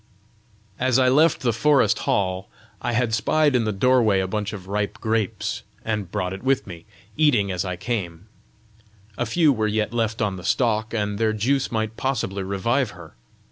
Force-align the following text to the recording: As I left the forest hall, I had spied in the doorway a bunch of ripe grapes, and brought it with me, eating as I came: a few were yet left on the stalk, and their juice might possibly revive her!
As 0.79 0.97
I 0.97 1.09
left 1.09 1.41
the 1.41 1.53
forest 1.53 1.99
hall, 2.09 2.49
I 2.81 2.93
had 2.93 3.13
spied 3.13 3.55
in 3.55 3.65
the 3.65 3.71
doorway 3.71 4.19
a 4.19 4.25
bunch 4.25 4.51
of 4.51 4.65
ripe 4.67 4.99
grapes, 4.99 5.61
and 5.85 6.11
brought 6.11 6.33
it 6.33 6.41
with 6.41 6.65
me, 6.65 6.85
eating 7.17 7.51
as 7.51 7.63
I 7.63 7.75
came: 7.75 8.25
a 9.15 9.27
few 9.27 9.53
were 9.53 9.67
yet 9.67 9.93
left 9.93 10.19
on 10.19 10.37
the 10.37 10.43
stalk, 10.43 10.91
and 10.91 11.19
their 11.19 11.33
juice 11.33 11.71
might 11.71 11.97
possibly 11.97 12.41
revive 12.41 12.89
her! 12.97 13.13